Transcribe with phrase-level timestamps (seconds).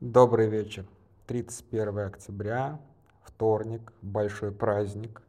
[0.00, 0.84] Добрый вечер.
[1.26, 2.78] 31 октября,
[3.22, 5.22] вторник, большой праздник.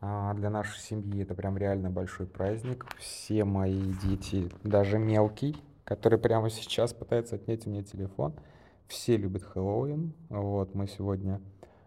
[0.00, 2.86] А, Для нашей семьи это прям реально большой праздник.
[2.98, 8.32] Все мои дети, даже мелкий, который прямо сейчас пытается отнять у меня телефон,
[8.86, 10.14] все любят Хэллоуин.
[10.30, 11.42] Вот, мы сегодня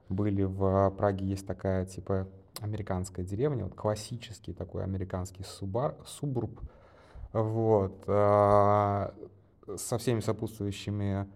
[0.07, 2.27] были в Праге, есть такая типа
[2.59, 6.61] американская деревня, вот классический такой американский субар, субурб,
[7.33, 9.11] вот, а,
[9.75, 11.27] со всеми сопутствующими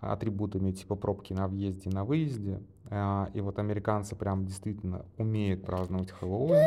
[0.00, 2.62] атрибутами типа пробки на въезде и на выезде.
[2.90, 6.66] А, И вот американцы прям действительно умеют праздновать Хэллоуин.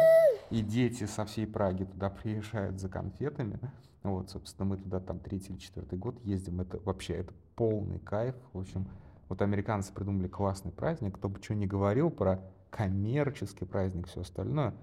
[0.49, 3.59] И дети со всей Праги туда приезжают за конфетами.
[4.03, 6.61] Вот, собственно, мы туда там третий или четвертый год ездим.
[6.61, 8.35] Это вообще, это полный кайф.
[8.53, 8.87] В общем,
[9.27, 11.15] вот американцы придумали классный праздник.
[11.17, 14.73] Кто бы что ни говорил про коммерческий праздник, все остальное.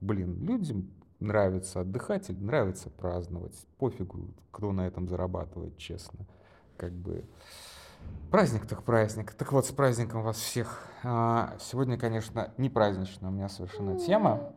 [0.00, 0.90] Блин, людям
[1.20, 3.66] нравится отдыхать или нравится праздновать.
[3.78, 6.26] Пофигу, кто на этом зарабатывает, честно.
[6.80, 7.26] Как бы
[8.30, 9.32] праздник так праздник.
[9.32, 10.82] Так вот, с праздником вас всех.
[11.04, 14.54] А, Сегодня, конечно, не праздничная у меня совершенно тема.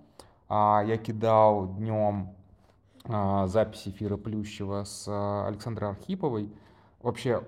[0.47, 2.33] А, Я кидал днем
[3.03, 5.05] а, запись эфира Плющева с
[5.45, 6.49] Александрой Архиповой.
[7.01, 7.43] Вообще,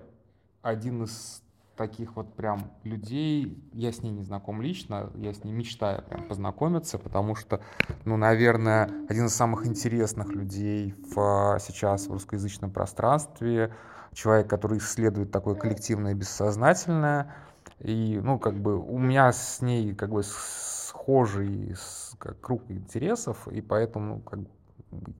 [0.61, 1.41] один из
[1.77, 6.27] таких вот прям людей, я с ней не знаком лично, я с ней мечтаю прям
[6.27, 7.61] познакомиться, потому что,
[8.03, 13.73] ну, наверное, один из самых интересных людей в, сейчас в русскоязычном пространстве,
[14.15, 17.35] человек, который исследует такое коллективное бессознательное,
[17.79, 21.75] и, ну, как бы у меня с ней как бы схожий
[22.17, 24.49] как круг интересов, и поэтому как бы,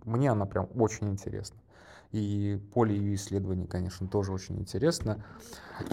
[0.05, 1.57] мне она прям очень интересна.
[2.11, 5.25] И поле ее исследований, конечно, тоже очень интересно.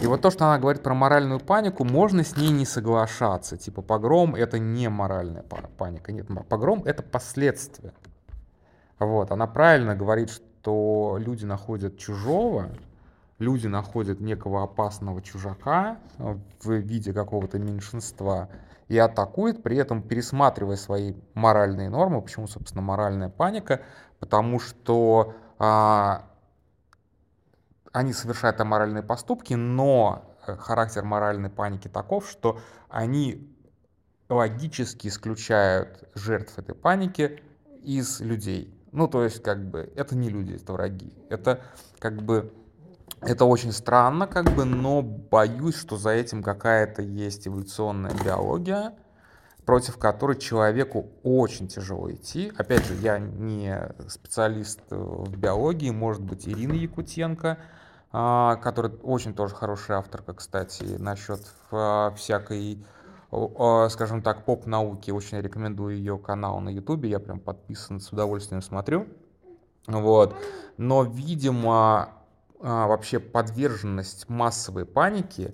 [0.01, 3.57] И вот то, что она говорит про моральную панику, можно с ней не соглашаться.
[3.57, 6.13] Типа погром это не моральная па- паника.
[6.13, 7.93] Нет, погром это последствия.
[9.01, 12.71] Вот, она правильно говорит, что люди находят чужого,
[13.43, 18.49] люди находят некого опасного чужака э, в виде какого-то меньшинства
[18.89, 22.23] и атакуют, при этом пересматривая свои моральные нормы.
[22.23, 23.83] Почему, собственно, моральная паника?
[24.21, 26.27] Потому что а,
[27.93, 33.57] они совершают аморальные поступки, но э, характер моральной паники таков, что они
[34.29, 37.43] логически исключают жертв этой паники
[37.83, 38.79] из людей.
[38.93, 41.15] Ну, то есть, как бы, это не люди, это враги.
[41.31, 41.63] Это,
[41.99, 42.53] как бы,
[43.25, 48.95] это очень странно, как бы, но боюсь, что за этим какая-то есть эволюционная биология,
[49.65, 52.53] против которой человеку очень тяжело идти.
[52.57, 57.59] Опять же, я не специалист э, в биологии, может быть, Ирина Якутенко,
[58.11, 61.41] а, которая очень тоже хорошая авторка, кстати, насчет
[61.71, 62.85] а, всякой,
[63.91, 65.13] скажем так, поп-науки.
[65.13, 69.07] Очень рекомендую ее канал на ютубе, я прям подписан, с удовольствием смотрю.
[69.87, 70.37] Вот.
[70.77, 72.22] Но, видимо,
[72.63, 75.53] а, вообще подверженность массовой панике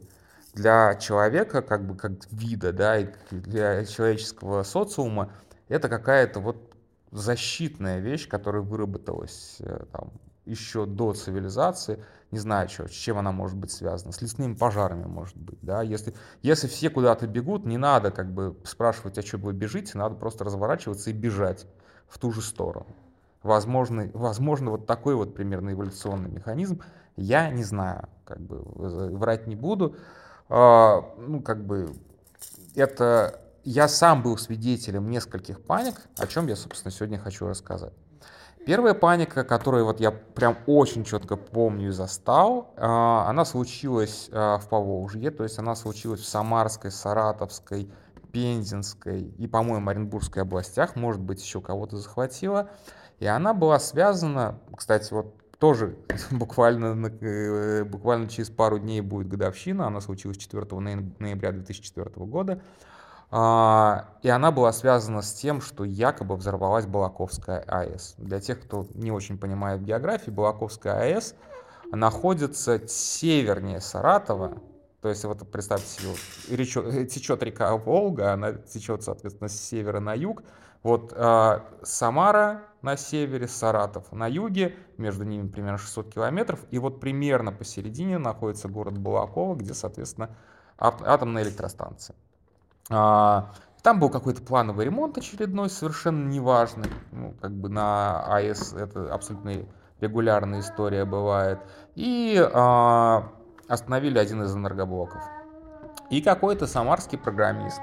[0.52, 5.32] для человека, как бы как вида, да, и для человеческого социума,
[5.68, 6.74] это какая-то вот
[7.10, 10.12] защитная вещь, которая выработалась э, там
[10.44, 12.04] еще до цивилизации.
[12.30, 14.12] Не знаю, чё, с чем она может быть связана.
[14.12, 15.80] С лесными пожарами, может быть, да.
[15.80, 20.14] Если, если все куда-то бегут, не надо как бы спрашивать, а что вы бежите, надо
[20.14, 21.66] просто разворачиваться и бежать
[22.06, 22.94] в ту же сторону.
[23.42, 26.82] Возможно, возможно, вот такой вот примерно эволюционный механизм.
[27.16, 29.96] Я не знаю, как бы э, врать не буду.
[30.48, 31.92] А, Ну, как бы
[32.74, 37.92] это я сам был свидетелем нескольких паник, о чем я, собственно, сегодня хочу рассказать.
[38.66, 44.58] Первая паника, которую вот я прям очень четко помню и застал, а, она случилась а,
[44.58, 47.90] в Поволжье, то есть она случилась в Самарской, Саратовской,
[48.32, 52.70] Пензенской и, по-моему, Оренбургской областях, может быть, еще кого-то захватила.
[53.20, 55.96] И она была связана, кстати, вот тоже
[56.30, 62.60] буквально, э, буквально через пару дней будет годовщина, она случилась 4 ноя- ноября 2004 года.
[63.30, 68.14] А, И она была связана с тем, что якобы взорвалась Балаковская АЭС.
[68.16, 71.34] Для тех, кто не очень понимает географии, Балаковская АЭС
[71.92, 74.58] находится севернее Саратова.
[75.02, 76.18] То есть вот представьте себе, вот
[76.58, 80.42] речё- течет река Волга, она течет, соответственно, с севера на юг.
[80.82, 86.60] Вот а, Самара на севере, Саратов на юге, между ними примерно 600 километров.
[86.70, 90.30] И вот примерно посередине находится город Балаково, где, соответственно,
[90.78, 92.14] ат- атомная электростанция.
[92.90, 93.52] А,
[93.82, 96.90] Там был какой-то плановый ремонт очередной, совершенно неважный.
[97.12, 99.66] Ну, как бы на АЭС это абсолютно
[100.00, 101.58] регулярная история бывает.
[101.96, 103.30] И а,
[103.68, 105.22] остановили один из энергоблоков.
[106.10, 107.80] И какой-то самарский программист,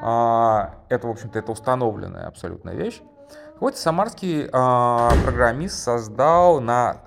[0.00, 3.00] это, в общем-то, это установленная абсолютная вещь,
[3.56, 6.98] какой-то самарский а, программист создал на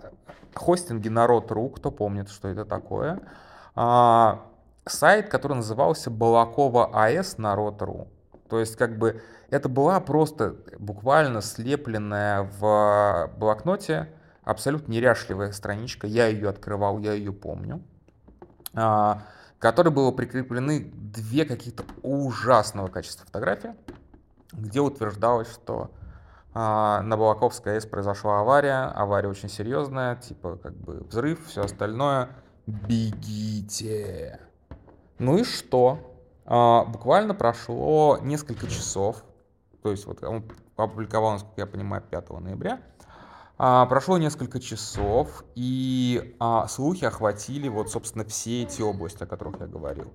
[0.55, 3.19] хостинге Народ.ру, кто помнит, что это такое,
[3.75, 4.41] а,
[4.87, 8.07] сайт, который назывался Балакова АЭС народ.ру.
[8.49, 9.21] То есть как бы
[9.51, 14.09] это была просто буквально слепленная в блокноте
[14.43, 16.07] абсолютно неряшливая страничка.
[16.07, 17.83] Я ее открывал, я ее помню.
[19.59, 23.75] А, которой было прикреплены две каких-то ужасного качества фотографии,
[24.53, 25.91] где утверждалось, что
[26.53, 32.29] а, на Балаковской АЭС произошла авария, авария очень серьезная, типа как бы взрыв, все остальное.
[32.65, 34.39] Бегите!
[35.17, 35.99] Ну и что?
[36.45, 39.23] А, буквально прошло несколько часов,
[39.83, 40.43] то есть вот он
[40.75, 42.79] опубликовал, насколько я понимаю, 5 ноября,
[43.61, 49.59] а, прошло несколько часов, и а, слухи охватили вот, собственно, все эти области, о которых
[49.59, 50.13] я говорил.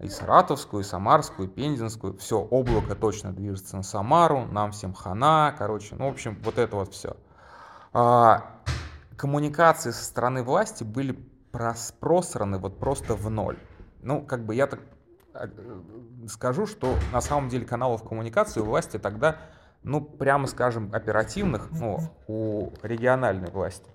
[0.00, 2.18] И Саратовскую, и Самарскую, и Пензенскую.
[2.18, 6.76] Все, облако точно движется на Самару, нам всем хана, короче, ну, в общем, вот это
[6.76, 7.16] вот все.
[7.94, 8.60] А,
[9.16, 11.18] коммуникации со стороны власти были
[11.52, 13.58] просраны вот просто в ноль.
[14.02, 14.80] Ну, как бы я так
[15.32, 15.48] а,
[16.28, 19.38] скажу, что на самом деле каналов коммуникации у власти тогда
[19.82, 23.90] ну, прямо скажем, оперативных, ну, у региональной власти,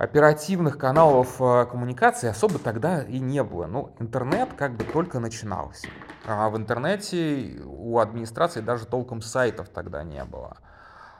[0.00, 3.66] оперативных каналов э, коммуникации особо тогда и не было.
[3.66, 5.88] Ну, интернет как бы только начинался.
[6.26, 10.56] А в интернете у администрации даже толком сайтов тогда не было.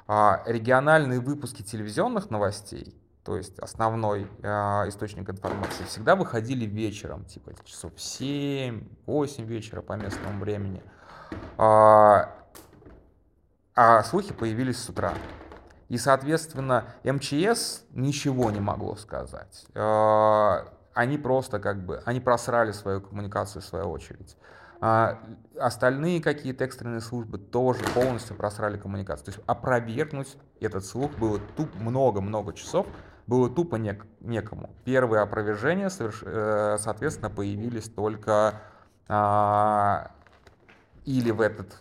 [0.06, 4.48] А региональные выпуски телевизионных новостей, то есть основной э,
[4.88, 10.82] источник информации, всегда выходили вечером, типа часов 7-8 вечера по местному времени.
[11.58, 12.34] А,
[13.82, 15.14] а слухи появились с утра.
[15.88, 19.64] И, соответственно, МЧС ничего не могло сказать.
[19.74, 24.36] А, они просто как бы, они просрали свою коммуникацию в свою очередь.
[24.82, 25.18] А
[25.58, 29.24] остальные какие-то экстренные службы тоже полностью просрали коммуникацию.
[29.24, 32.86] То есть опровергнуть этот слух было туп много-много часов,
[33.26, 34.68] было тупо нек- некому.
[34.84, 36.22] Первые опровержения, соверш...
[36.26, 38.60] Э, соответственно, появились только
[39.08, 40.10] а,
[41.06, 41.72] или в этот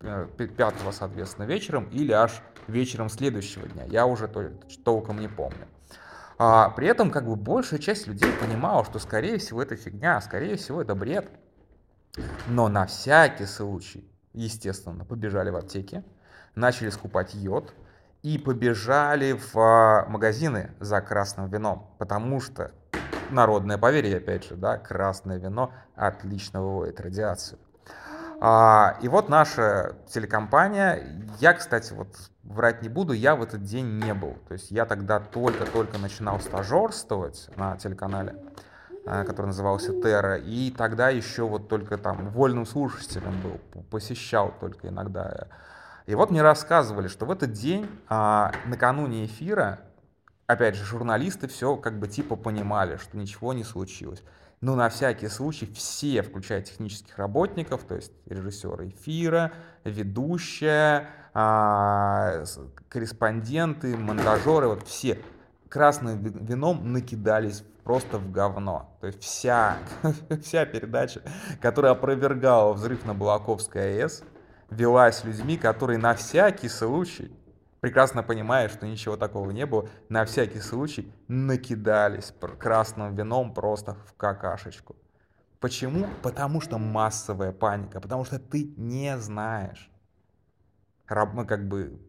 [0.00, 3.84] 5 э, соответственно, вечером или аж вечером следующего дня.
[3.84, 4.28] Я уже
[4.84, 5.68] толком не помню.
[6.38, 10.56] А, при этом как бы большая часть людей понимала, что скорее всего это фигня, скорее
[10.56, 11.28] всего это бред.
[12.48, 16.02] Но на всякий случай, естественно, побежали в аптеки,
[16.54, 17.74] начали скупать йод
[18.22, 22.72] и побежали в а, магазины за красным вином, потому что
[23.30, 27.58] народное поверье, опять же, да, красное вино отлично выводит радиацию.
[28.42, 31.02] А, и вот наша телекомпания,
[31.40, 34.38] я, кстати, вот врать не буду, я в этот день не был.
[34.48, 38.36] То есть я тогда только-только начинал стажерствовать на телеканале,
[39.04, 44.88] э, который назывался Терра, и тогда еще вот только там вольным слушателем был, посещал только
[44.88, 45.48] иногда.
[46.06, 49.80] И вот мне рассказывали, что в этот день, а, накануне эфира,
[50.46, 54.22] опять же, журналисты все как бы типа понимали, что ничего не случилось.
[54.60, 59.52] Но на всякий случай все, включая технических работников, то есть режиссера эфира,
[59.84, 62.44] ведущая, а,
[62.90, 65.18] корреспонденты, монтажеры, вот все
[65.70, 68.94] красным вином накидались просто в говно.
[69.00, 69.78] То есть вся,
[70.42, 71.22] вся передача,
[71.62, 74.22] которая опровергала взрыв на Балаковской АЭС,
[74.68, 77.32] велась людьми, которые на всякий случай
[77.80, 84.14] прекрасно понимая, что ничего такого не было, на всякий случай накидались красным вином просто в
[84.14, 84.96] какашечку.
[85.60, 86.06] Почему?
[86.22, 89.90] Потому что массовая паника, потому что ты не знаешь,
[91.08, 92.00] ну, как бы,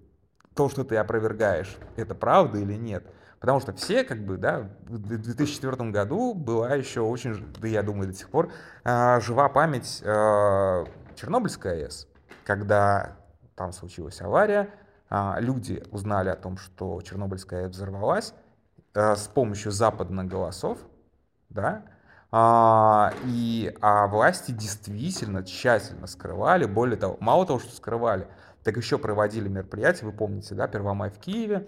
[0.56, 3.06] то, что ты опровергаешь, это правда или нет.
[3.40, 8.08] Потому что все, как бы, да, в 2004 году была еще очень, да я думаю,
[8.08, 8.52] до сих пор,
[8.84, 10.86] э, жива память э,
[11.16, 12.08] Чернобыльской АЭС,
[12.46, 13.18] когда
[13.56, 14.81] там случилась авария, а,
[15.12, 18.34] люди узнали о том, что Чернобыльская взорвалась
[18.94, 20.78] э, с помощью западных голосов,
[21.50, 21.84] да,
[22.32, 28.26] а, и а власти действительно тщательно скрывали, более того, мало того, что скрывали,
[28.64, 31.68] так еще проводили мероприятия, вы помните, да, Первомай в Киеве,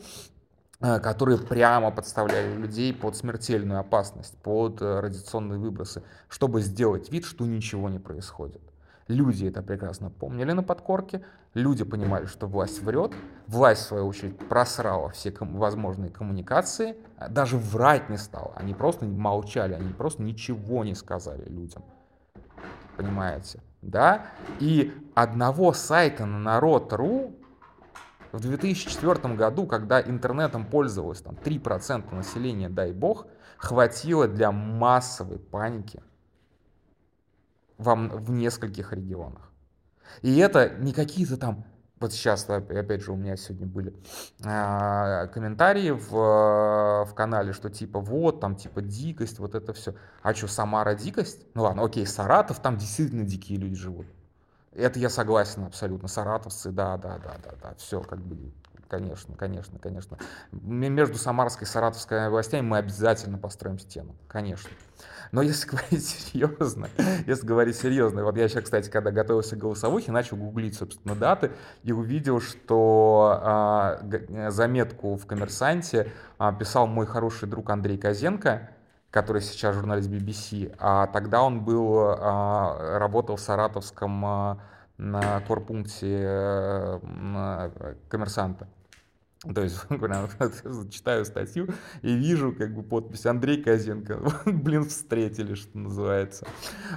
[0.79, 7.25] э, которые прямо подставляли людей под смертельную опасность, под э, радиационные выбросы, чтобы сделать вид,
[7.25, 8.61] что ничего не происходит.
[9.07, 13.11] Люди это прекрасно помнили на подкорке, люди понимали, что власть врет,
[13.47, 18.73] власть, в свою очередь, просрала все ком- возможные коммуникации, а даже врать не стала, они
[18.73, 21.83] просто молчали, они просто ничего не сказали людям.
[22.95, 23.59] Понимаете?
[23.81, 24.27] Да?
[24.59, 27.35] И одного сайта на народ.ру
[28.31, 36.01] в 2004 году, когда интернетом пользовалось там 3% населения, дай бог, хватило для массовой паники–
[37.83, 39.51] в, в нескольких регионах.
[40.21, 41.65] И это не какие-то там
[42.03, 43.93] вот сейчас, опять же, у меня сегодня были
[44.43, 49.95] э, комментарии в, э, в канале, что типа вот, там типа дикость, вот это все.
[50.21, 51.45] А что, Самара дикость?
[51.53, 54.05] Ну ладно, окей, Саратов, там действительно дикие люди живут.
[54.73, 56.09] Это я согласен абсолютно.
[56.09, 58.51] Саратовцы, да, да, да, да, да, все как бы
[58.87, 60.17] конечно, конечно, конечно.
[60.51, 64.69] Между Самарской и Саратовской областями мы обязательно построим стену, конечно.
[65.31, 66.89] Но если говорить серьезно,
[67.25, 71.51] если говорить серьезно, вот я сейчас, кстати, когда готовился к голосовухе, начал гуглить, собственно, даты
[71.83, 73.99] и увидел, что а,
[74.49, 78.69] заметку в «Коммерсанте» а, писал мой хороший друг Андрей Козенко,
[79.13, 84.59] который сейчас журналист BBC, а тогда он был, а, работал в саратовском а,
[84.97, 88.67] на корпункте а, коммерсанта.
[89.43, 89.77] То есть,
[90.91, 91.67] читаю статью
[92.01, 94.19] и вижу как бы подпись Андрей Козенко.
[94.45, 96.47] Блин, встретили, что называется.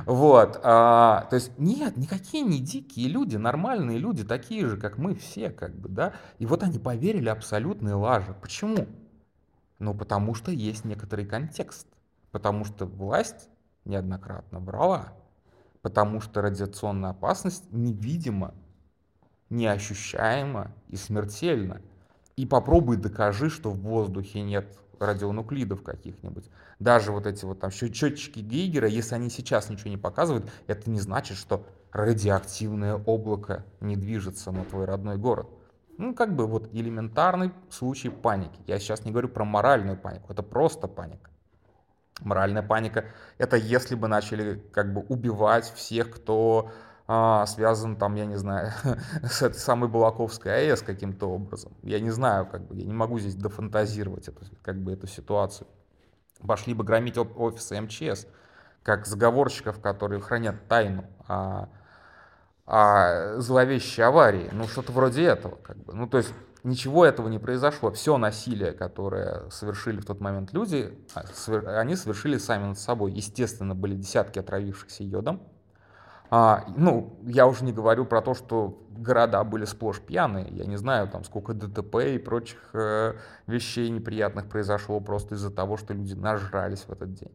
[0.05, 0.61] Вот.
[0.63, 5.51] А, то есть, нет, никакие не дикие люди, нормальные люди, такие же, как мы все,
[5.51, 6.15] как бы, да.
[6.39, 8.35] И вот они поверили абсолютной лаже.
[8.41, 8.87] Почему?
[9.79, 11.89] Ну, потому что есть некоторый контекст.
[12.31, 13.49] Потому что власть
[13.85, 15.13] неоднократно брала.
[15.87, 18.55] Потому что радиационная опасность невидима,
[19.51, 21.81] неощущаема и смертельна.
[22.35, 26.51] И попробуй докажи, что в воздухе нет радионуклидов каких-нибудь.
[26.81, 30.99] Даже вот эти вот там счетчики Гейгера, если они сейчас ничего не показывают, это не
[30.99, 35.49] значит, что радиоактивное облако не движется на твой родной город.
[35.99, 38.59] Ну, как бы вот элементарный случай паники.
[38.67, 41.31] Я сейчас не говорю про моральную панику, это просто паника.
[42.21, 43.05] Моральная паника—
[43.39, 46.71] это если бы начали как бы убивать всех, кто
[47.09, 48.73] а, связан там, я не знаю,
[49.23, 51.73] с этой самой Балаковской АЭС каким-то образом.
[51.83, 55.69] Я не знаю, как бы, я не могу здесь дофантазировать эту, как бы, эту ситуацию.
[56.47, 58.27] Пошли бы громить офисы МЧС,
[58.83, 61.69] как заговорщиков, которые хранят тайну о,
[62.67, 64.51] о зловещей аварии.
[64.53, 65.57] Ну, что-то вроде этого.
[65.57, 65.95] Как бы.
[65.95, 66.33] Ну, то есть
[66.67, 67.91] ничего этого не произошло.
[67.93, 73.13] Все насилие, которое совершили в тот момент люди, а, они совершили сами над собой.
[73.13, 75.41] Естественно, были десятки отравившихся йодом,
[76.29, 80.49] а, ну, я уже не говорю про то, что города были сплошь пьяные.
[80.51, 83.15] Я не знаю, там, сколько ДТП и прочих э,
[83.47, 87.31] вещей неприятных произошло просто из-за того, что люди нажрались в этот день.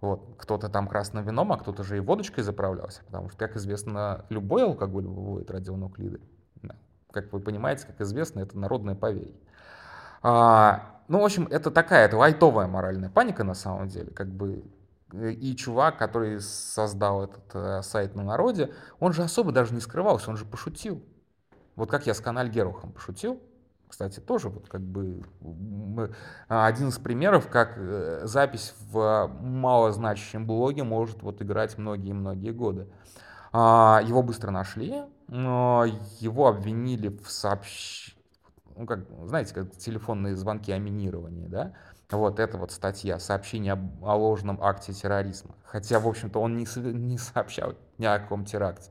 [0.00, 0.34] Вот.
[0.36, 4.64] Кто-то там красным вином, а кто-то же и водочкой заправлялся, потому что, как известно, любой
[4.64, 6.20] алкоголь выводит радионуклиды.
[7.14, 9.40] Как вы понимаете, как известно, это народное поверье.
[10.22, 14.10] А, ну, в общем, это такая, это лайтовая моральная паника на самом деле.
[14.10, 14.64] Как бы
[15.12, 20.30] и чувак, который создал этот э, сайт на народе, он же особо даже не скрывался,
[20.30, 21.04] он же пошутил.
[21.76, 23.40] Вот как я с канал Герухом пошутил,
[23.88, 25.22] кстати, тоже вот как бы
[26.48, 32.88] один из примеров, как э, запись в малозначащем блоге может вот играть многие-многие годы.
[33.52, 35.84] А, его быстро нашли, но
[36.20, 38.14] его обвинили в сообщ...
[38.76, 41.74] ну, как, знаете, как телефонные звонки о минировании, да,
[42.10, 45.54] вот эта вот статья, сообщение о ложном акте терроризма.
[45.64, 48.90] Хотя, в общем-то, он не, не сообщал ни о каком теракте.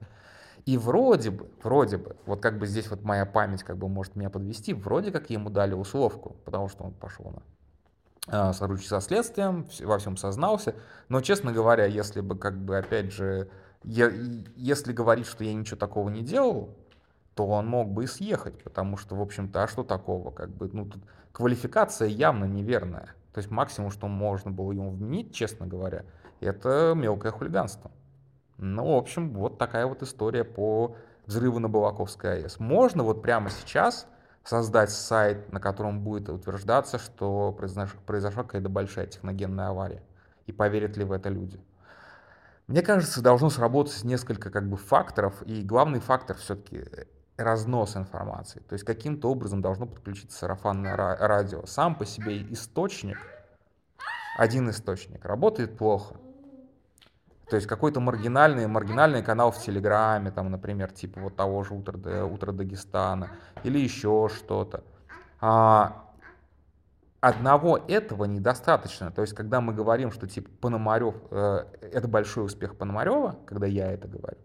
[0.65, 4.15] И вроде бы, вроде бы, вот как бы здесь вот моя память как бы может
[4.15, 7.43] меня подвести, вроде как ему дали условку, потому что он пошел на
[8.27, 10.75] а, сотрудничать со следствием, во всем сознался.
[11.09, 13.49] Но, честно говоря, если бы, как бы, опять же,
[13.83, 14.11] я,
[14.55, 16.69] если говорить, что я ничего такого не делал,
[17.35, 20.69] то он мог бы и съехать, потому что, в общем-то, а что такого, как бы,
[20.71, 23.15] ну, тут квалификация явно неверная.
[23.33, 26.03] То есть максимум, что можно было ему вменить, честно говоря,
[26.39, 27.91] это мелкое хулиганство.
[28.57, 32.59] Ну, в общем, вот такая вот история по взрыву на Балаковской АЭС.
[32.59, 34.07] Можно вот прямо сейчас
[34.43, 37.51] создать сайт, на котором будет утверждаться, что
[38.05, 40.03] произошла какая-то большая техногенная авария.
[40.45, 41.59] И поверят ли в это люди.
[42.73, 46.83] Мне кажется, должно сработать несколько как бы факторов, и главный фактор все-таки
[47.37, 48.61] разнос информации.
[48.67, 51.67] То есть каким-то образом должно подключиться сарафанное радио.
[51.67, 53.19] Сам по себе источник,
[54.39, 56.15] один источник, работает плохо.
[57.47, 62.25] То есть какой-то маргинальный, маргинальный канал в Телеграме, там, например, типа вот того же Утро,
[62.25, 63.29] Утро Дагестана
[63.63, 64.83] или еще что-то.
[65.39, 66.02] А,
[67.23, 69.09] одного этого недостаточно.
[69.09, 73.89] То есть когда мы говорим, что типа Пономарев, э, это большой успех Пономарева, когда я
[73.93, 74.39] это говорю,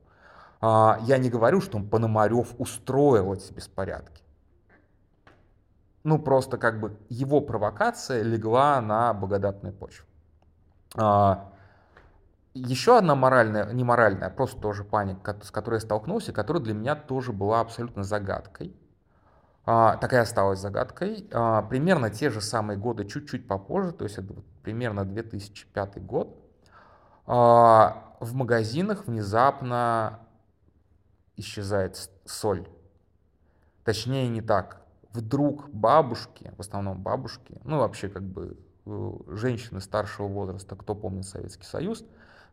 [0.61, 4.23] а, я не говорю, что Пономарев устроил эти беспорядки.
[6.05, 10.07] Ну, просто как бы его провокация легла на благодатную почву.
[10.97, 11.53] А,
[12.55, 16.75] еще одна моральная, не моральная, а просто тоже паника, с которой я столкнулся, которая для
[16.75, 18.73] меня тоже была абсолютно загадкой.
[19.71, 21.29] А, такая осталась загадкой.
[21.69, 24.33] Примерно те же самые годы, чуть-чуть попозже, то есть это
[24.63, 26.35] примерно 2005 год,
[27.27, 30.21] в магазинах внезапно
[31.37, 32.67] исчезает соль.
[33.85, 34.81] точнее не так.
[35.13, 38.57] Вдруг бабушки, в основном бабушки, ну вообще как бы
[38.87, 42.05] э, женщины старшего возраста, кто помнит Советский Союз,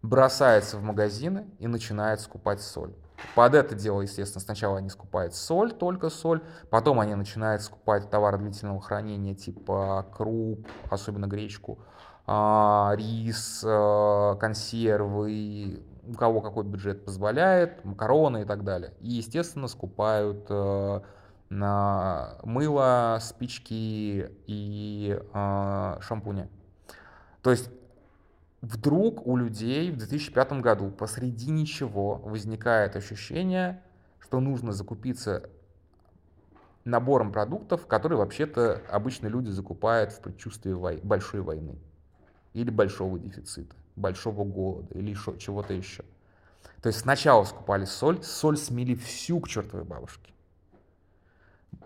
[0.01, 2.93] бросаются в магазины и начинают скупать соль.
[3.35, 8.37] Под это дело, естественно, сначала они скупают соль, только соль, потом они начинают скупать товары
[8.37, 11.79] длительного хранения типа круп, особенно гречку,
[12.27, 18.93] а, рис, а, консервы, у кого какой бюджет позволяет, макароны и так далее.
[18.99, 21.03] И, естественно, скупают а,
[21.49, 25.19] на мыло, спички и
[26.01, 26.49] шампуни.
[27.43, 27.69] То есть
[28.65, 33.83] вдруг у людей в 2005 году посреди ничего возникает ощущение,
[34.19, 35.49] что нужно закупиться
[36.83, 41.77] набором продуктов, которые вообще-то обычно люди закупают в предчувствии вой- большой войны
[42.53, 46.03] или большого дефицита, большого голода или чего-то еще.
[46.81, 50.31] То есть сначала скупали соль, соль смели всю к чертовой бабушке.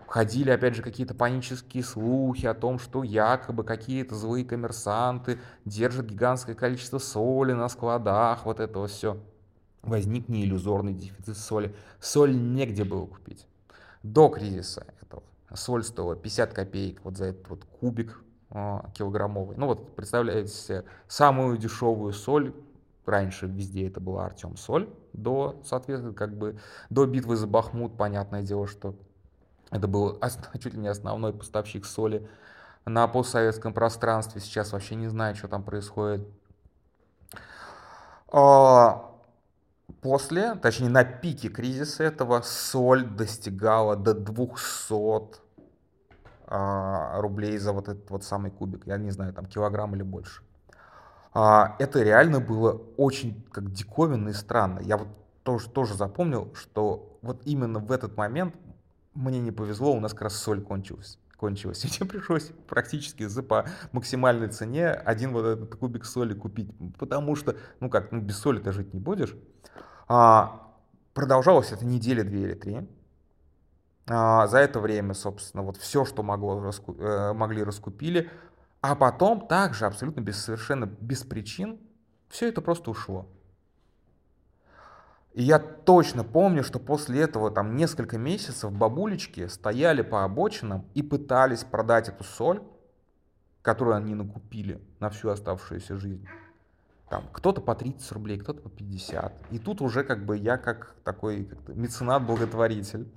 [0.06, 6.54] Ходили, опять же, какие-то панические слухи о том, что якобы какие-то злые коммерсанты держат гигантское
[6.54, 9.18] количество соли на складах, вот это все.
[9.82, 11.74] Возник неиллюзорный дефицит соли.
[12.00, 13.46] Соль негде было купить.
[14.02, 15.22] До кризиса этого
[15.54, 19.56] соль стоила 50 копеек вот за этот вот кубик а, килограммовый.
[19.56, 22.54] Ну вот представляете себе самую дешевую соль,
[23.06, 28.42] раньше везде это была Артем соль, до, соответственно, как бы до битвы за Бахмут, понятное
[28.42, 28.94] дело, что
[29.70, 30.20] это был
[30.54, 32.28] чуть ли не основной поставщик соли
[32.84, 34.40] на постсоветском пространстве.
[34.40, 36.26] Сейчас вообще не знаю, что там происходит.
[38.32, 39.10] А,
[40.00, 45.40] после, точнее на пике кризиса этого, соль достигала до 200
[46.46, 48.86] а, рублей за вот этот вот самый кубик.
[48.86, 50.42] Я не знаю, там килограмм или больше.
[51.32, 54.80] А, это реально было очень как диковинно и странно.
[54.80, 55.08] Я вот
[55.42, 58.54] тоже, тоже запомнил, что вот именно в этот момент
[59.14, 61.84] мне не повезло, у нас как раз соль кончилась кончилась.
[61.84, 66.68] И мне пришлось практически за по максимальной цене один вот этот кубик соли купить.
[66.98, 69.34] Потому что, ну как, ну без соли ты жить не будешь.
[70.06, 70.70] А,
[71.14, 72.86] продолжалось это недели две или три.
[74.06, 78.30] А, за это время, собственно, вот все, что могло, раску, э, могли, раскупили.
[78.82, 81.78] А потом также абсолютно без, совершенно без причин
[82.28, 83.26] все это просто ушло.
[85.32, 91.02] И я точно помню, что после этого там несколько месяцев бабулечки стояли по обочинам и
[91.02, 92.62] пытались продать эту соль,
[93.62, 96.26] которую они накупили на всю оставшуюся жизнь.
[97.08, 99.32] Там кто-то по 30 рублей, кто-то по 50.
[99.50, 103.08] И тут уже как бы я как такой как меценат-благотворитель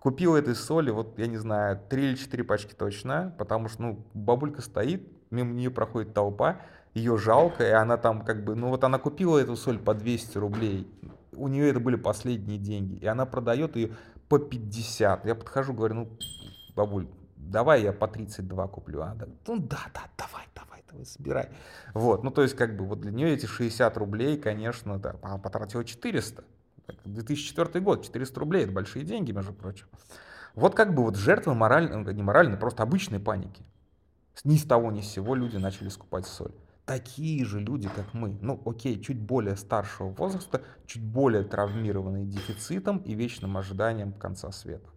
[0.00, 4.06] купил этой соли, вот я не знаю, 3 или 4 пачки точно, потому что ну,
[4.14, 6.62] бабулька стоит, мимо нее проходит толпа,
[6.94, 10.38] ее жалко, и она там как бы, ну вот она купила эту соль по 200
[10.38, 10.88] рублей,
[11.40, 13.96] у нее это были последние деньги, и она продает ее
[14.28, 15.24] по 50.
[15.24, 16.18] Я подхожу, говорю, ну,
[16.76, 19.02] бабуль, давай я по 32 куплю.
[19.02, 21.48] Она говорит, ну да, да, давай, давай, давай, собирай.
[21.94, 25.38] Вот, ну то есть как бы вот для нее эти 60 рублей, конечно, да, она
[25.38, 26.44] потратила 400.
[27.04, 29.86] 2004 год, 400 рублей, это большие деньги, между прочим.
[30.54, 33.62] Вот как бы вот жертвы моральной, не моральной, просто обычной паники.
[34.44, 36.52] Ни с того ни с сего люди начали скупать соль
[36.90, 38.36] такие же люди, как мы.
[38.40, 44.88] Ну, окей, чуть более старшего возраста, чуть более травмированные дефицитом и вечным ожиданием конца света.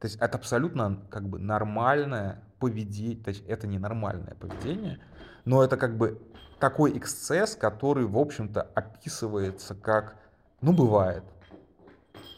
[0.00, 4.98] То есть это абсолютно как бы нормальное поведение, то есть это не нормальное поведение,
[5.44, 6.20] но это как бы
[6.58, 10.16] такой эксцесс, который, в общем-то, описывается как,
[10.62, 11.22] ну, бывает.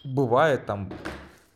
[0.04, 0.92] Бывает там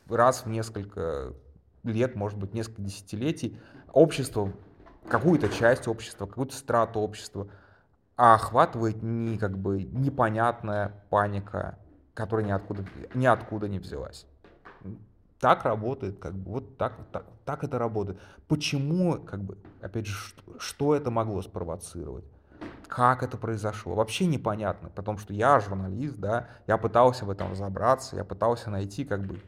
[0.09, 1.35] раз в несколько
[1.83, 3.61] лет, может быть, несколько десятилетий,
[3.93, 4.55] общество
[5.09, 7.49] какую-то часть общества, какую-то страту общества,
[8.17, 11.79] а охватывает не, как бы, непонятная паника,
[12.15, 12.85] которая ниоткуда,
[13.15, 14.27] ниоткуда не взялась.
[15.41, 18.21] Так работает, как бы, вот так, так, так это работает.
[18.47, 22.25] Почему, как бы, опять же, что, что это могло спровоцировать?
[22.87, 23.95] Как это произошло?
[23.95, 29.05] Вообще непонятно, потому что я журналист, да, я пытался в этом разобраться, я пытался найти,
[29.05, 29.41] как бы,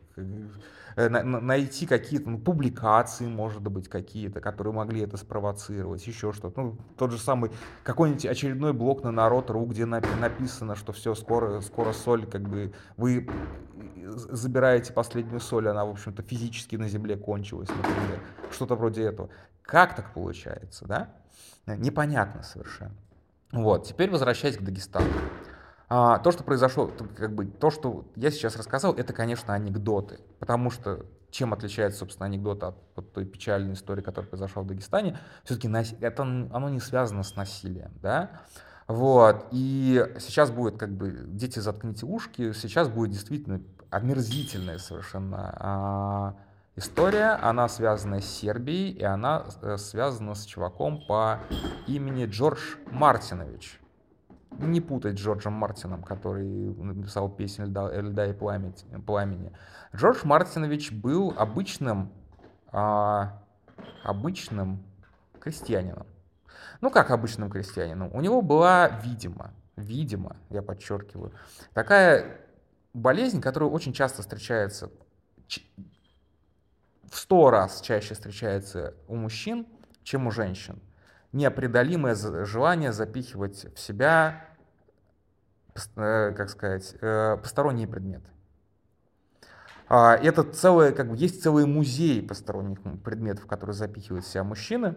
[0.96, 6.61] найти какие-то ну, публикации, может быть, какие-то, которые могли это спровоцировать, еще что-то.
[6.61, 7.50] Ну, тот же самый
[7.83, 13.28] какой-нибудь очередной блок на народ.ру, где написано, что все, скоро, скоро соль, как бы вы
[14.07, 18.20] забираете последнюю соль, она, в общем-то, физически на земле кончилась, например.
[18.52, 19.30] Что-то вроде этого.
[19.62, 21.14] Как так получается, да?
[21.66, 22.94] Непонятно совершенно.
[23.52, 25.07] Вот, теперь возвращаясь к Дагестану.
[25.88, 30.20] А, то, что произошло, как бы, то, что я сейчас рассказал, это, конечно, анекдоты.
[30.38, 35.18] Потому что чем отличается, собственно, анекдот от вот той печальной истории, которая произошла в Дагестане,
[35.42, 35.68] все-таки
[36.00, 38.30] это, оно не связано с насилием, да.
[38.86, 46.34] Вот, и сейчас будет как бы, дети заткните ушки, сейчас будет действительно омерзительная совершенно а,
[46.76, 51.40] история, она связана с Сербией, и она э, связана с чуваком по
[51.86, 53.80] имени Джордж Мартинович.
[54.58, 59.52] Не путать с Джорджем Мартином, который написал песню «Льда, льда и пламени».
[59.94, 62.12] Джордж Мартинович был обычным,
[62.72, 63.42] а,
[64.04, 64.84] обычным
[65.40, 66.06] крестьянином.
[66.80, 68.10] Ну, как обычным крестьянином.
[68.12, 71.32] У него была, видимо, видимо, я подчеркиваю,
[71.72, 72.40] такая
[72.92, 74.90] болезнь, которая очень часто встречается,
[77.10, 79.66] в сто раз чаще встречается у мужчин,
[80.02, 80.80] чем у женщин.
[81.34, 84.44] Неопреодолимое желание запихивать в себя,
[85.96, 88.30] э, как сказать, э, посторонние предметы.
[89.88, 94.94] А, это целое, как бы, есть целый музей посторонних предметов, которые запихивают в себя мужчины.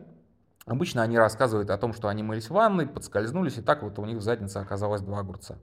[0.67, 4.05] Обычно они рассказывают о том, что они мылись в ванной, подскользнулись, и так вот у
[4.05, 5.57] них в заднице оказалось два огурца.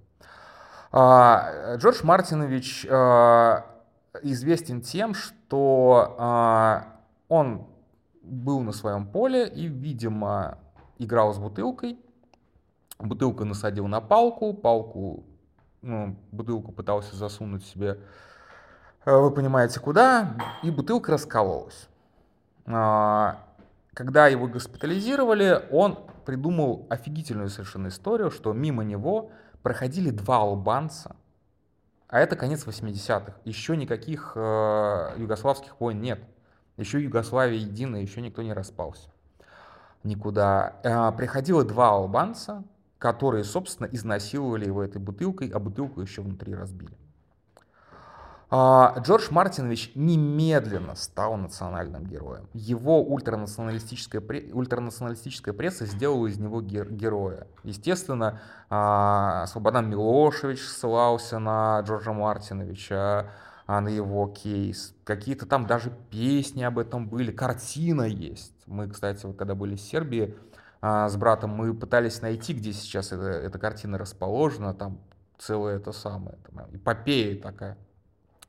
[0.91, 3.65] А, Джордж Мартинович а,
[4.23, 7.69] известен тем, что он
[8.23, 10.59] был на своем поле и, видимо,
[10.99, 11.99] играл с бутылкой.
[12.99, 15.25] Бутылку насадил на палку, палку,
[15.83, 17.99] ну, бутылку пытался засунуть себе
[19.05, 21.89] Э, вы понимаете, куда, и бутылка раскололась.
[22.67, 23.45] А,
[23.93, 29.31] когда его госпитализировали, он придумал офигительную совершенно историю, что мимо него
[29.63, 31.17] проходили два албанца,
[32.09, 33.35] а это конец 80-х.
[33.45, 36.21] Еще никаких э, югославских войн нет.
[36.77, 39.11] Еще Югославия единая, еще никто не распался.
[40.05, 40.77] Никуда.
[40.85, 42.63] Э, приходило два албанца,
[42.99, 46.97] которые, собственно, изнасиловали его этой бутылкой, а бутылку еще внутри разбили.
[48.51, 52.49] А, Джордж Мартинович немедленно стал национальным героем.
[52.53, 57.49] Его ультранационалистическая, ультранационалистическая пресса сделала из него героя.
[57.65, 58.41] Естественно,
[58.71, 63.27] а, Слободан Милошевич ссылался на Джорджа Мартиновича,
[63.67, 64.95] на его кейс.
[65.05, 68.55] Какие-то там даже песни об этом были, картина есть.
[68.67, 70.37] Мы, кстати, вот когда были в Сербии
[70.83, 74.99] с братом, мы пытались найти, где сейчас эта, эта картина расположена, там
[75.39, 77.79] целая это самое, там, эпопея такая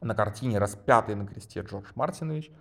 [0.02, 2.52] на картине распятый на кресте Джордж Мартинович.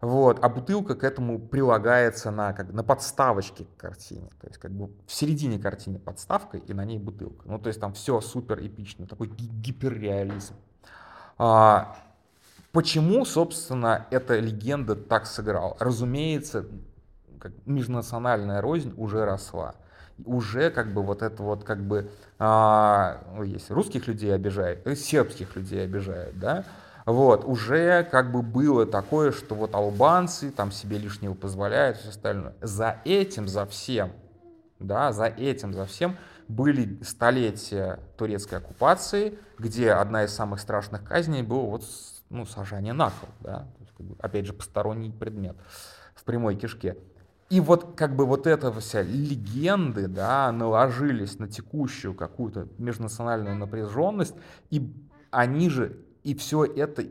[0.00, 4.30] Вот, а бутылка к этому прилагается на, как, на подставочке к картине.
[4.40, 7.48] То есть как бы в середине картины подставка и на ней бутылка.
[7.48, 10.54] Ну то есть там все супер эпично, такой гиперреализм.
[11.38, 11.96] А,
[12.72, 15.76] почему, собственно, эта легенда так сыграла?
[15.78, 16.66] Разумеется,
[17.40, 19.74] как межнациональная рознь уже росла
[20.24, 24.94] уже как бы вот это вот как бы, а, ну, есть русских людей обижает, и
[24.94, 26.64] сербских людей обижает, да,
[27.06, 32.54] вот, уже как бы было такое, что вот албанцы там себе лишнего позволяют все остальное.
[32.60, 34.12] За этим, за всем,
[34.78, 36.16] да, за этим, за всем
[36.48, 41.84] были столетия турецкой оккупации, где одна из самых страшных казней была вот,
[42.30, 43.68] ну, сажание на кол, да,
[44.18, 45.56] опять же, посторонний предмет
[46.14, 46.96] в прямой кишке.
[47.50, 54.34] И вот как бы вот это вся легенды, да, наложились на текущую какую-то межнациональную напряженность,
[54.70, 54.92] и
[55.30, 57.04] они же, и все это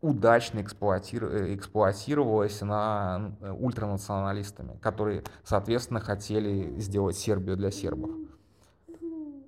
[0.00, 1.54] удачно эксплуатир...
[1.54, 8.10] эксплуатировалось на э, ультранационалистами, которые, соответственно, хотели сделать Сербию для сербов.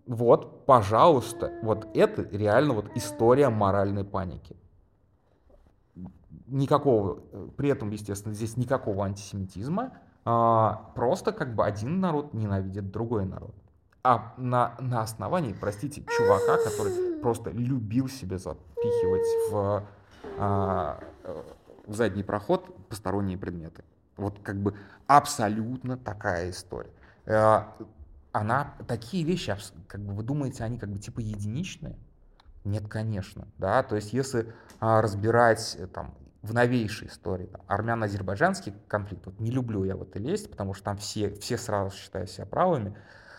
[0.07, 4.57] Вот, пожалуйста, вот это реально вот история моральной паники.
[6.47, 12.92] Никакого, э, при этом, естественно, здесь никакого антисемитизма, а, просто как бы один народ ненавидит
[12.92, 13.55] другой народ.
[14.05, 19.83] А на, на основании, простите, чувака, который просто любил себе запихивать в,
[20.38, 21.01] а,
[21.85, 23.83] в задний проход посторонние предметы.
[24.16, 24.75] Вот как бы
[25.09, 26.92] абсолютно такая история.
[28.37, 29.57] Она, такие вещи,
[29.88, 31.96] как бы вы думаете, они как бы типа единичные?
[32.64, 37.49] Нет, конечно, да, то есть если а, разбирать там в новейшей истории.
[37.66, 41.96] Армяно-азербайджанский конфликт, вот не люблю я в это лезть, потому что там все, все сразу
[41.96, 42.94] считают себя правыми,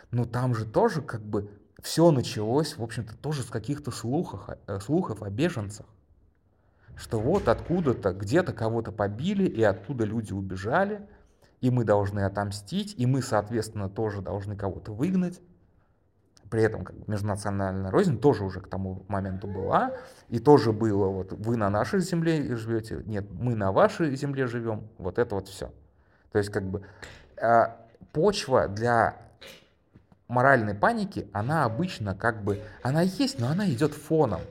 [0.09, 4.79] но там же тоже как бы все началось, в общем-то, тоже с каких-то слухов, э,
[4.79, 5.85] слухов о беженцах.
[6.95, 11.07] Что вот откуда-то, где-то кого-то побили, и оттуда люди убежали,
[11.61, 15.41] и мы должны отомстить, и мы, соответственно, тоже должны кого-то выгнать
[16.49, 19.91] при этом как бы, межнациональная рознь тоже уже к тому моменту была,
[20.29, 24.87] и тоже было, вот вы на нашей земле живете, нет, мы на вашей земле живем,
[24.97, 25.71] вот это вот все.
[26.31, 26.83] То есть как бы
[27.37, 27.67] э,
[28.13, 29.17] почва для
[30.27, 34.41] моральной паники, она обычно как бы, она есть, но она идет фоном.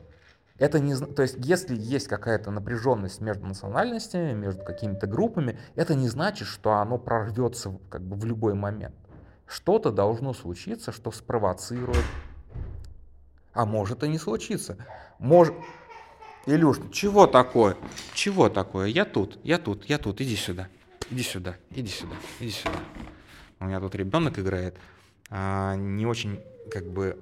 [0.58, 6.08] Это не, то есть, если есть какая-то напряженность между национальностями, между какими-то группами, это не
[6.08, 8.94] значит, что оно прорвется как бы в любой момент.
[9.46, 12.04] что-то должно случиться, что спровоцирует.
[13.52, 14.76] А может и не случиться.
[15.18, 15.54] Может...
[16.46, 17.76] Илюш, чего такое?
[18.14, 18.86] Чего такое?
[18.86, 20.68] Я тут, я тут, я тут, иди сюда.
[21.10, 22.78] Иди сюда, иди сюда, иди сюда.
[23.58, 24.76] У меня тут ребенок играет.
[25.28, 26.40] А, не очень,
[26.70, 27.18] как бы,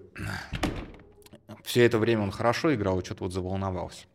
[1.63, 4.07] все это время он хорошо играл, и что-то вот заволновался.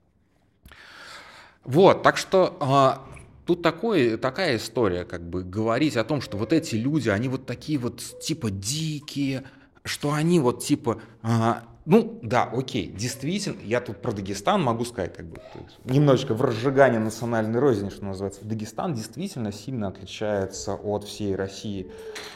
[1.64, 3.06] Вот, так что а,
[3.46, 7.46] тут такой, такая история, как бы говорить о том, что вот эти люди, они вот
[7.46, 9.44] такие вот типа дикие,
[9.84, 15.16] что они вот типа а, ну, да, окей, действительно, я тут про Дагестан могу сказать,
[15.16, 15.42] как бы,
[15.86, 18.46] немножечко в разжигании национальной розни, что называется.
[18.46, 21.92] Дагестан действительно сильно отличается от всей России,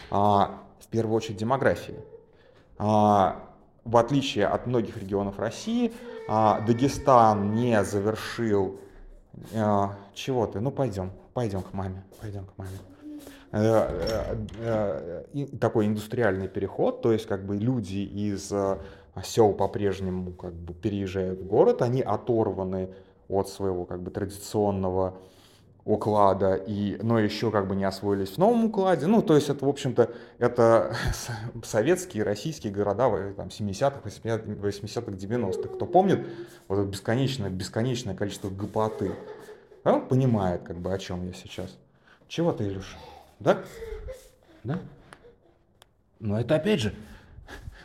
[0.10, 2.00] а, в первую очередь, демографией.
[2.80, 3.53] А,
[3.86, 5.92] в отличие от многих регионов России,
[6.28, 8.80] а, Дагестан не завершил...
[9.56, 10.60] А, чего ты?
[10.60, 12.78] Ну, пойдем, пойдем к маме, пойдем к маме
[13.52, 18.54] э, э, э, такой индустриальный переход, то есть как бы люди из
[19.24, 22.90] сел по-прежнему как бы переезжают в город, они оторваны
[23.28, 25.18] от своего как бы традиционного
[25.86, 29.08] уклада, и, но еще как бы не освоились в новом укладе.
[29.08, 30.96] Ну, то есть это, в общем-то, это
[31.64, 35.70] советские, российские города там, 70-х, 80-х, 90-х.
[35.76, 36.26] Кто помнит
[36.68, 39.14] вот это бесконечное, бесконечное количество гопоты,
[39.84, 41.78] он понимает, как бы, о чем я сейчас.
[42.30, 42.98] Чего ты, Илюша?
[43.40, 43.60] Да?
[44.64, 44.80] Да?
[46.20, 46.94] Но это опять же,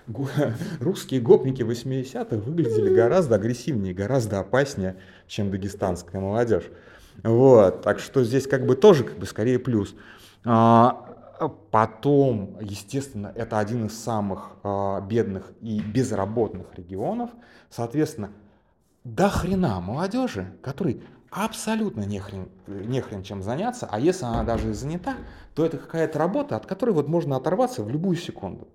[0.81, 6.71] русские гопники 80-х выглядели гораздо агрессивнее, гораздо опаснее, чем дагестанская молодежь.
[7.23, 9.95] Вот, так что здесь как бы тоже как бы скорее плюс.
[10.45, 11.09] А,
[11.71, 17.31] потом, естественно, это один из самых а, бедных и безработных регионов.
[17.71, 18.31] Соответственно,
[19.05, 24.73] до хрена молодежи, который абсолютно не хрен, не хрен чем заняться, а если она даже
[24.75, 25.17] занята,
[25.55, 28.69] то это какая-то работа, от которой вот можно оторваться в любую секунду.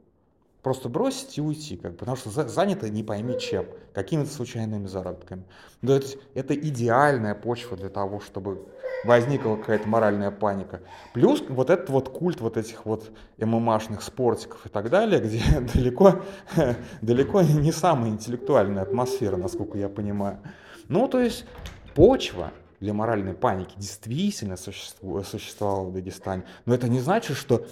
[0.64, 5.44] Просто бросить и уйти, как, потому что занято не пойми чем, какими-то случайными заработками.
[5.86, 8.66] То есть это идеальная почва для того, чтобы
[9.04, 10.80] возникла какая-то моральная паника.
[11.14, 15.42] Плюс вот этот вот культ вот этих вот ММАшных спортиков и так далее, где
[15.74, 16.22] далеко,
[17.02, 20.40] далеко не самая интеллектуальная атмосфера, насколько я понимаю.
[20.88, 21.46] Ну, то есть
[21.94, 26.44] почва для моральной паники действительно существовала в Дагестане.
[26.66, 27.66] Но это не значит, что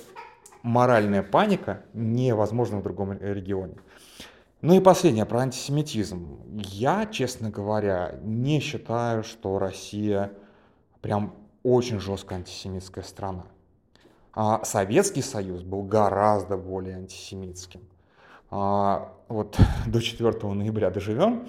[0.64, 3.76] моральная паника невозможна в другом регионе.
[4.62, 6.40] Ну и последнее про антисемитизм.
[6.54, 10.32] Я, честно говоря, не считаю, что Россия
[11.02, 13.46] прям очень жестко антисемитская страна.
[14.34, 17.82] А Советский Союз был гораздо более антисемитским.
[18.52, 21.48] А вот до 4 ноября доживем,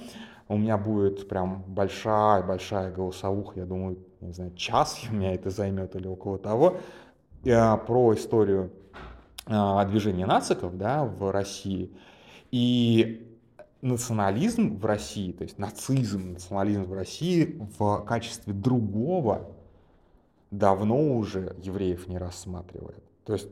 [0.48, 5.96] у меня будет прям большая-большая голосовуха, я думаю, не знаю, час у меня это займет
[5.96, 6.79] или около того,
[7.42, 8.72] про историю
[9.46, 11.90] а, движения нациков да, в России.
[12.50, 13.28] И
[13.81, 19.50] национализм в России, то есть нацизм, национализм в России в качестве другого
[20.50, 23.02] давно уже евреев не рассматривает.
[23.24, 23.48] То есть,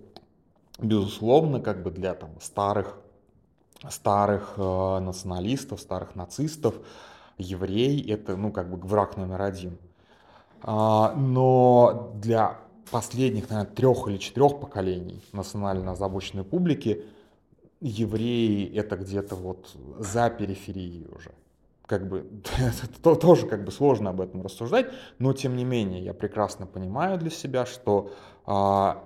[0.79, 2.97] безусловно, как бы для там, старых,
[3.89, 6.77] старых э, националистов, старых нацистов,
[7.39, 9.79] еврей это, ну, как бы враг номер один.
[10.63, 12.59] А, но для
[12.91, 17.05] последних, наверное, трех или четырех поколений национально озабоченной публики
[17.81, 21.33] евреи это где-то вот за периферией уже.
[21.87, 22.27] Как бы
[22.59, 24.87] это тоже как бы сложно об этом рассуждать,
[25.19, 28.13] но тем не менее я прекрасно понимаю для себя, что
[28.45, 29.05] а,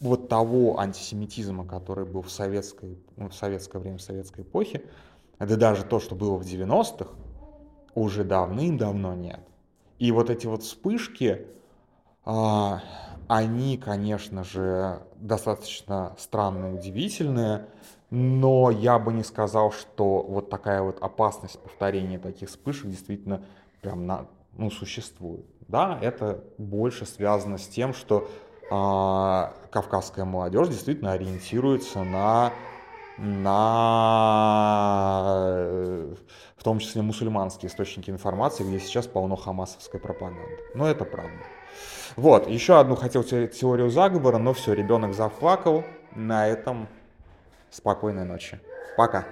[0.00, 4.82] вот того антисемитизма, который был в, советской, ну, в советское время, в советской эпохе,
[5.38, 7.10] это даже то, что было в 90-х,
[7.94, 9.40] уже давным-давно нет.
[9.98, 11.46] И вот эти вот вспышки,
[13.28, 17.66] они, конечно же, достаточно странные, удивительные,
[18.10, 23.44] но я бы не сказал, что вот такая вот опасность повторения таких вспышек действительно
[23.82, 25.46] прям на, ну, существует.
[25.68, 28.28] Да, это больше связано с тем, что
[28.68, 32.52] э, кавказская молодежь действительно ориентируется на,
[33.16, 34.40] на
[36.56, 40.58] в том числе мусульманские источники информации, где сейчас полно хамасовской пропаганды.
[40.74, 41.38] Но это правда.
[42.16, 45.84] Вот, еще одну хотел теорию заговора, но все, ребенок заплакал.
[46.14, 46.88] На этом
[47.70, 48.58] спокойной ночи.
[48.96, 49.24] Пока.